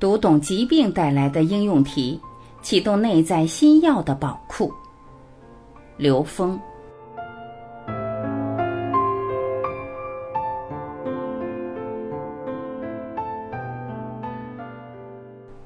[0.00, 2.20] 读懂疾病带来的应用题，
[2.62, 4.72] 启动内在新药的宝库。
[5.96, 6.56] 刘峰。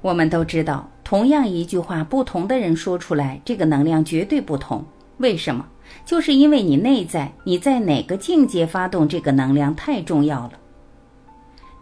[0.00, 4.83] 我们都知道，同样一句话，不同的人说出来，这个能量绝对不同。
[5.19, 5.67] 为什么？
[6.06, 10.53] 就是因为你内在你在哪个境界发动这个能量太重要了。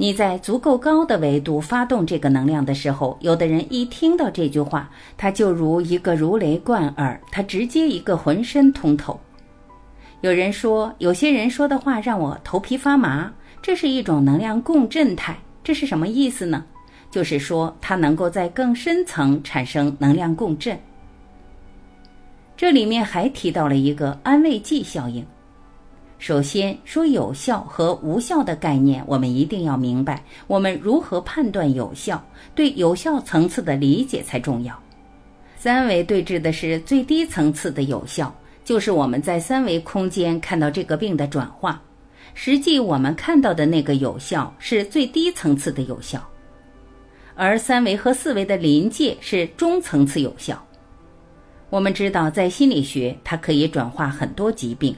[0.00, 4.88] 你在足够高的维度发动这个能量的时候，有的人一听到这句话，
[5.18, 9.20] 他就如一个如雷贯耳，他直接一个浑身通透。
[10.22, 13.30] 有人说，有些人说的话让我头皮发麻，
[13.60, 16.64] 这是一种能量共振态，这是什么意思呢？
[17.10, 20.80] 就是说，它能够在更深层产生能量共振。
[22.56, 25.22] 这里面还提到了一个安慰剂效应。
[26.20, 32.22] 首先说有效和无效的概念，我们一定要明白，我们如何判断有效，
[32.54, 34.78] 对有效层次的理解才重要。
[35.56, 38.30] 三维对峙的是最低层次的有效，
[38.62, 41.80] 就是我们在三维空间看到这个病的转化。
[42.34, 46.22] 实际我们看到的那个有效是最低层次的有效。
[47.34, 50.62] 而三维和四维的临界是中层次有效。
[51.70, 54.94] 我们知道，在心理学，它可以转化很多疾病。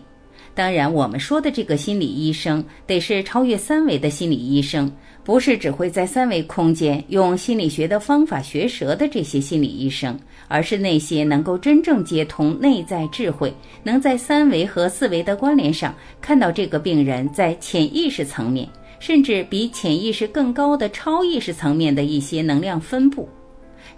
[0.55, 4.91] 当然，我们说的这个心理医生，得是超越三维的心理医生，
[5.25, 18.69] 不是只会在三维空间用心理学的方法学舌的这些心理医生，而是那些能够真正接通内在智慧，能在三维和四维的关联上看到这个病人在潜意识层面。
[19.01, 23.29] 甚至比潜意识更高的超意识层面的一些能量分布，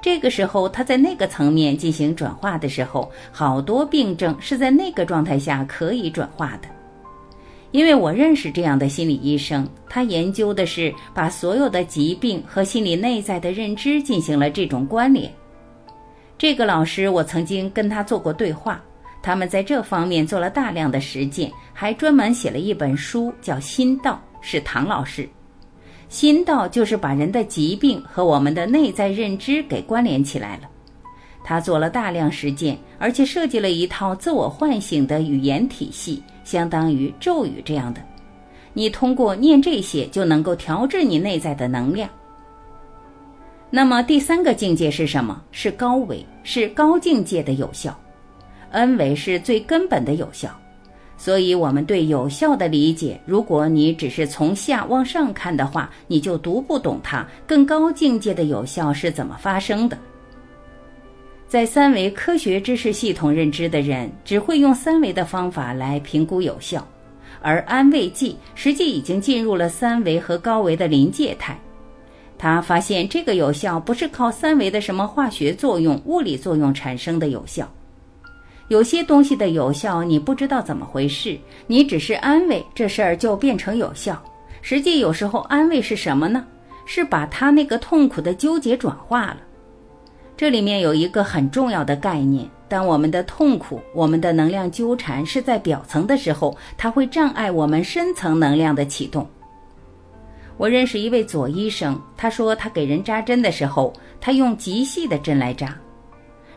[0.00, 6.68] 这个时候他在那个层面进行转化的时候，好多病症是在那个状态下可以转化的。
[7.70, 15.32] 因为我认识这样的心理医生，他研究的是把所有的疾病和心理内在的认知进行了这种关联。
[16.38, 18.80] 这个老师我曾经跟他做过对话，
[19.22, 24.12] 他们在这方面做了大量的实践，还专门写了一本书叫《心道》。
[24.46, 25.26] 是唐老师，
[26.14, 30.70] 心道就是把人的疾病和我们的内在认知给关联起来了。
[31.42, 38.00] 他做了大量实践，而且设计了一套自我唤醒的语言体系，相当于咒语这样的。
[38.74, 42.08] 你通过念这些，就能够调制你内在的能量。
[43.68, 45.42] 那么第三个境界是什么？
[45.50, 47.92] 是高维，是高境界的有效。
[48.70, 50.48] N 维是最根本的有效。
[51.16, 59.96] 所以，我们对有效的理解，如果你只是从下往上看的话，你就读不懂它更高境界的有效是怎么发生的。
[61.46, 66.86] 在三维科学知识系统认知的人，只会用三维的方法来评估有效，
[67.40, 71.56] 而安慰剂实际已经进入了三维和高维的临界态。
[72.36, 77.72] 他发现这个有效不是靠三维的什么化学作用、物理作用产生的有效。
[78.68, 84.22] 有些东西的有效，你不知道怎么回事，你只是安慰，这事儿就变成有效。
[84.62, 86.44] 实际有时候安慰是什么呢？
[86.86, 89.38] 是把他那个痛苦的纠结转化了。
[90.36, 99.28] 这里面有一个很重要的概念：当我们的痛苦、我们的能量纠缠是在表层的时候，它会障碍我们深层能量的启动。
[100.56, 105.76] 我认识一位左医生，他说他给人扎针的时候，他用极细的针来扎。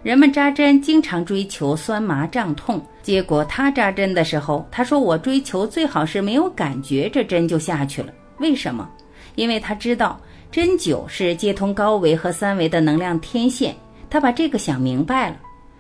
[0.04, 8.88] 人们扎针经常追求酸麻胀痛，结果他扎针的时候，他说：“我追求最好是没有感觉，这针就下去了。”为什么？
[9.36, 10.20] 因为他知道
[10.52, 13.76] 针灸是接通高维和三维的能量天线，
[14.10, 15.38] 他把这个想明白了，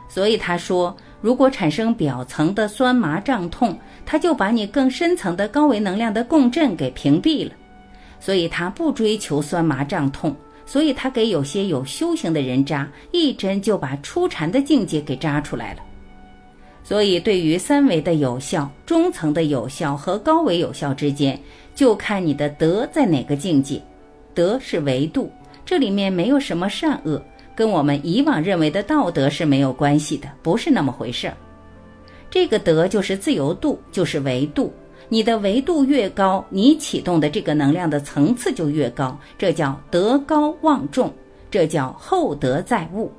[0.09, 7.51] 所以他说：“如果产生表层的酸麻胀痛，他就把你更深层的高维能量的共振给屏蔽了，
[8.19, 10.35] 所以他不追求酸麻胀痛。”
[10.67, 15.79] 所以他给有些有修行的人扎一针，就把初禅的境界给扎出来了。
[16.83, 21.39] 所以，对于三维的有效、中层的有效和高维有效之间，
[21.73, 23.81] 就看你的德在哪个境界。
[24.33, 25.31] 德是维度，
[25.65, 27.21] 这里面没有什么善恶，
[27.55, 31.35] 跟我们以往认为的道德是没有关系的，不是那么回事儿。
[32.29, 34.73] 这个德就是自由度，就是维度。
[35.09, 41.13] 你的维度越高，你启动的这个能量的层次就越高，这叫德高望重，
[41.49, 43.11] 这叫厚德载物。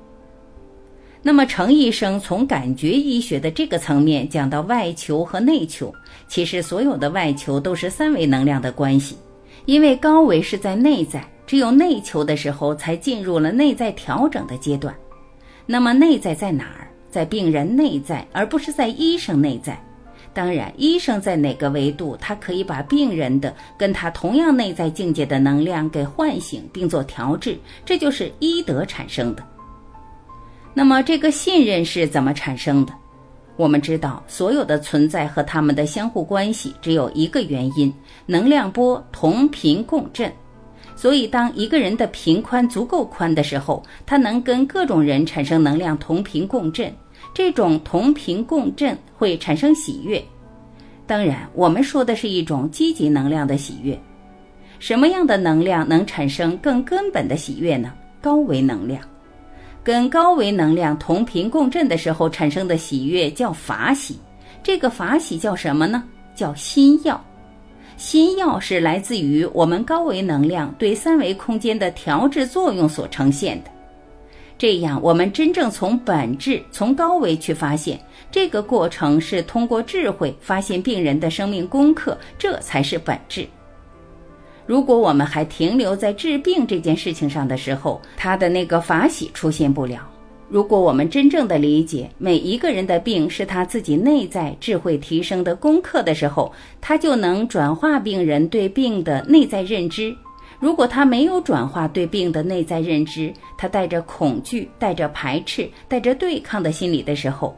[1.22, 5.92] 那么，程医生从感觉医学的这个层面讲到外求和内求，
[6.28, 9.16] 其实所有的外求都是三维能量的关系，
[9.64, 14.94] 因为高维是在内在，只有内求的时候才进入了内在调整的阶段。
[15.66, 16.86] 那么，内在在哪儿？
[17.10, 19.82] 在病人内在，而不是在医生内在。
[20.34, 29.42] 当然，医生在哪个维度，他可以把病人的跟他同样内在境界的能量给唤醒并做调制，这就是医德产生的。
[30.74, 32.92] 那么，这个信任是怎么产生的？
[33.56, 37.92] 我们知道，所有的存在和他们的相互关系只有一个原因：
[38.26, 40.32] 能量波同频共振。
[40.94, 46.92] 所以，当一个人的频宽足够宽的时候，他能跟各种人产生能量同频共振。
[47.38, 50.20] 这种同频共振会产生喜悦。
[51.06, 53.96] 当然，我们说的是一种积极能量的喜悦。
[54.80, 57.94] 什么样的能量能产生更根本的喜悦呢？
[58.20, 59.00] 高维能量。
[59.84, 64.18] 跟高维能量同频共振的时候产生的喜悦叫法喜，
[64.60, 66.02] 这个法喜叫什么呢？
[66.34, 67.24] 叫心药。
[67.96, 73.70] 心药是来自于我们高维能量对三维空间的调制作用所呈现的。
[74.58, 83.46] 这样，我们真正从本质、从高维去发现，这个过程是通过智慧发现病人的生命功课，这才是本质。
[84.66, 90.00] 如果我们还停留在治病这件事情上的时候，他的那个法喜出现不了。
[90.50, 100.12] 如果我们真正的理解每一个人的病是他自己内在智慧提升的功课的时候，他就能转化病人对病的内在认知。
[100.60, 107.56] 如果他没有转化对病的内在认知，他带着恐惧、带着排斥、带着对抗的心理的时候，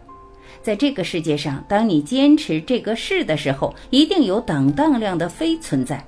[0.62, 6.04] 在这个世界上，当你坚持这个是的时候，一定有等当量的非存在。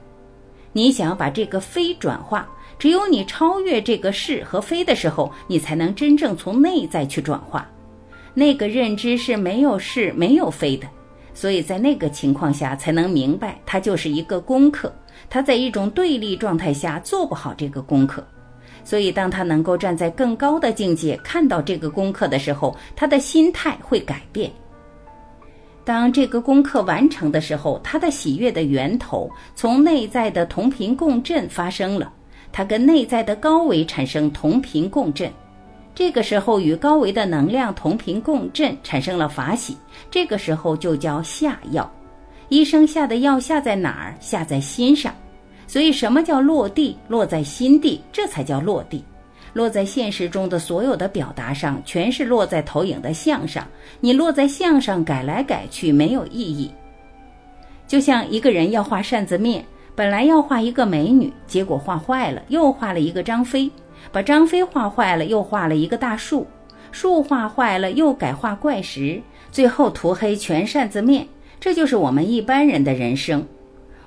[0.74, 2.46] 你想把这个非转化，
[2.78, 7.66] 只有你超越这个是和非的时候，你才能真正从内在去转化。
[8.34, 10.86] 那个认知是没有是没有非的，
[11.32, 14.92] 所以在那个情况下才能明白，它就是一个功课。
[15.32, 18.22] 他在一种对立状态下做不好这个功课，
[18.84, 24.52] 所以当他能够站在更高的境界看到这个功课的时候，他的心态会改变。
[25.84, 32.12] 当这个功课完成的时候，他的喜悦的源头从内在的同频共振发生了，
[32.52, 35.32] 他跟内在的高维产生同频共振，
[35.94, 39.78] 这个时候与高维的能量同频共振，产生了法喜，
[40.10, 41.90] 这个时候就叫下药。
[42.48, 44.14] 医生下的药下在哪儿？
[44.20, 45.10] 下在心上，
[45.72, 46.94] 所以什么叫落地？
[47.08, 49.02] 落在心地，这才叫落地。
[49.54, 53.66] 落在现实中的所有的表达上，全是落在投影的像上。
[53.98, 56.70] 你落在像上改来改去没有意义。
[57.88, 59.64] 就像一个人要画扇子面，
[59.94, 63.70] 本来要画一个美女，结果画坏了，又画了一个张飞；
[64.12, 66.46] 把张飞画坏了，又画了一个大树；
[66.90, 69.18] 树画坏了，又改画怪石，
[69.50, 71.26] 最后涂黑全扇子面。
[71.58, 73.42] 这就是我们一般人的人生。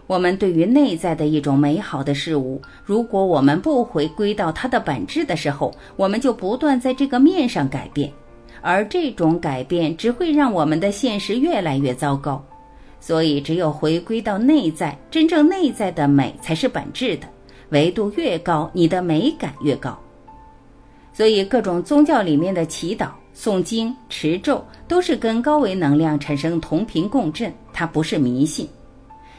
[0.08, 8.12] 我们对于内在的一种美好的事物，如果我们不回归到它的本质的时候，我们就不断在这个面上改变，
[8.62, 12.44] 而这种改变只会让我们的现实越来越糟糕。
[13.00, 17.28] 所以，只有回归到内在，真正内在的美才是本质的。
[17.70, 19.98] 维度越高，你的美感越高。
[21.14, 28.68] 所以，各种宗教里面的祈祷、诵经、持咒，都是跟高维能量产生同频共振，它不是迷信。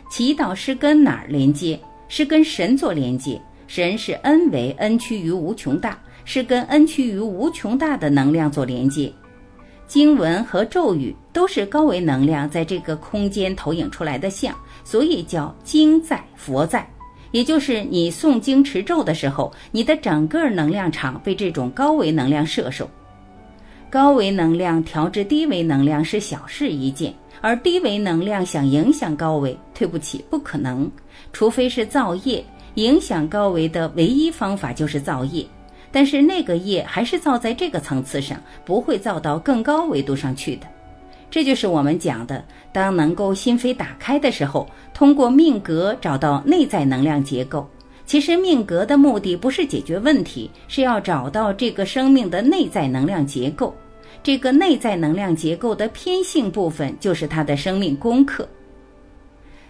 [0.08, 1.78] 祈祷是跟哪儿连接？
[2.08, 3.40] 是跟神做连接。
[3.66, 9.12] 神是 n 为 n 趋于无穷大，是跟 n 趋于无穷大的能量做连接。
[9.88, 14.54] 经文和咒语都是高维能量在这个空间投影出来的像，
[14.84, 16.88] 所以叫经在佛在。
[17.32, 22.88] 也就是你诵经持咒的时候，你的整个能量场被这种高维能量摄受。
[23.90, 27.14] 高维能量调制低维能量是小事一件。
[27.43, 30.90] 而低维能量想影响高维，对不起，不可能，
[31.33, 32.43] 除非是造业。
[32.75, 35.47] 影响高维的唯一方法就是造业，
[35.93, 40.66] 但是那个业还是造在这个层次上，不会造到更高维度上去的。
[41.31, 47.69] 这就是我们讲的，当能够心扉打开的时候，通过命格找到内在能量结构。
[48.06, 53.75] 其实命格的目的不是解决问题，是要找到这个生命的内在能量结构。
[54.22, 58.48] 这个内在能量结构的偏性部分，就是他的生命功课。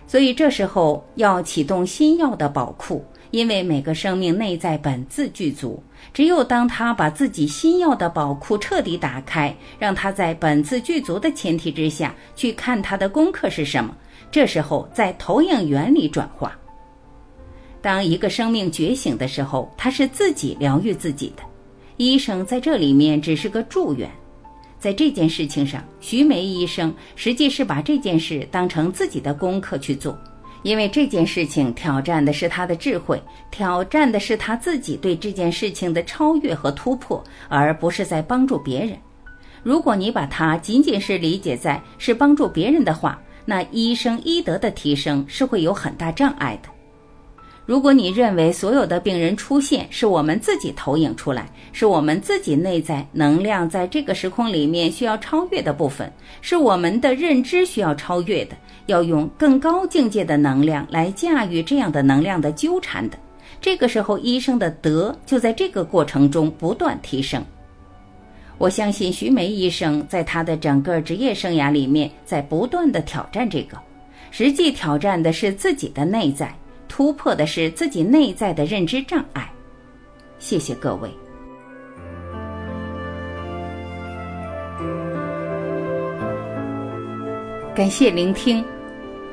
[0.06, 5.82] 所以这时候要启动心药的宝库，因为每个生命内在本自具足。
[6.12, 13.96] 只有当他把自己心药的宝库彻底打开，让他在本自具足的前提之下去看他的功课是什么，
[14.30, 16.56] 这时候在投影原理转化。
[17.86, 21.44] 当一个生命觉醒的时候，他是自己疗愈自己的，
[21.98, 24.10] 医生在这里面只是个助缘。
[24.76, 30.18] 在这件事情上，徐梅医生实际是把这件事当成自己的功课去做，
[30.64, 38.98] 因为这件事情挑战的是他的智慧，挑战的是他自己对这件事情的超越和突破，而不是在帮助别人。
[39.62, 46.68] 如果你把它仅仅是理解在是帮助别人的话，那医生医德的提升是会有很大障碍的。
[47.66, 58.56] 如果你认为所有的病人出现是我们自己投影出来，是我们自己内在能量在这个时空里面需要超越的部分，是我们的认知需要超越的，
[58.86, 63.18] 要用更高境界的能量来驾驭这样的能量的纠缠的，
[63.60, 67.44] 这个时候医生的德就在这个过程中不断提升。
[68.58, 73.76] 我相信徐梅医生在他的整个职业生涯里面在不断的挑战这个，
[74.30, 76.54] 实际挑战的是自己的内在。
[76.96, 79.52] 突破的是自己内在的认知障碍。
[80.38, 81.10] 谢谢各位，
[87.74, 88.64] 感谢聆听，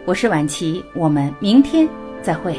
[0.04, 1.88] 我是婉琪，我们明天
[2.22, 2.54] 再会。